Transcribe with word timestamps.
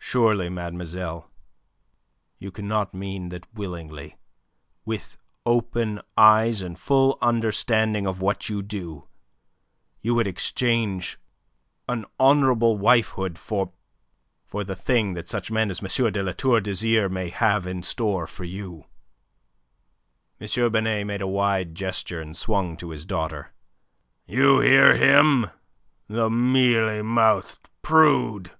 "Surely, 0.00 0.48
mademoiselle, 0.48 1.30
you 2.40 2.50
cannot 2.50 2.92
mean 2.92 3.28
that 3.28 3.46
willingly, 3.54 4.16
with 4.84 5.16
open 5.46 6.00
eyes 6.16 6.62
and 6.62 6.74
a 6.74 6.78
full 6.80 7.16
understanding 7.22 8.04
of 8.04 8.20
what 8.20 8.48
you 8.48 8.60
do, 8.60 9.06
you 10.00 10.16
would 10.16 10.26
exchange 10.26 11.16
an 11.88 12.04
honourable 12.18 12.76
wifehood 12.76 13.38
for... 13.38 13.70
for 14.48 14.64
the 14.64 14.74
thing 14.74 15.14
that 15.14 15.28
such 15.28 15.48
men 15.48 15.70
as 15.70 15.80
M. 15.80 16.10
de 16.10 16.22
La 16.24 16.32
Tour 16.32 16.60
d'Azyr 16.60 17.08
may 17.08 17.28
have 17.30 17.64
in 17.64 17.84
store 17.84 18.26
for 18.26 18.42
you?" 18.42 18.86
M. 20.40 20.72
Binet 20.72 21.06
made 21.06 21.22
a 21.22 21.28
wide 21.28 21.76
gesture, 21.76 22.20
and 22.20 22.36
swung 22.36 22.76
to 22.76 22.90
his 22.90 23.06
daughter. 23.06 23.52
"You 24.26 24.58
hear 24.58 24.96
him, 24.96 25.50
the 26.08 26.28
mealy 26.28 27.02
mouthed 27.02 27.70
prude! 27.82 28.50